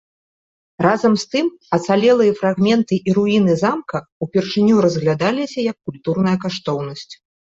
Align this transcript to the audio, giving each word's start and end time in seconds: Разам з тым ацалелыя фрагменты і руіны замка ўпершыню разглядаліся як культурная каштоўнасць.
Разам 0.85 1.13
з 1.23 1.27
тым 1.33 1.47
ацалелыя 1.77 2.31
фрагменты 2.39 2.95
і 3.11 3.13
руіны 3.17 3.53
замка 3.63 3.97
ўпершыню 4.27 4.75
разглядаліся 4.85 5.59
як 5.71 5.77
культурная 5.91 6.37
каштоўнасць. 6.47 7.09